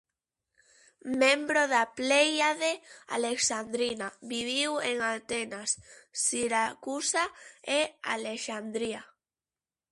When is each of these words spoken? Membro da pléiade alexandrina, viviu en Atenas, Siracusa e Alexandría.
Membro 1.21 1.61
da 1.73 1.83
pléiade 1.97 2.71
alexandrina, 3.17 4.07
viviu 4.33 4.71
en 4.89 4.97
Atenas, 5.15 5.69
Siracusa 6.23 7.25
e 7.77 7.79
Alexandría. 8.17 9.01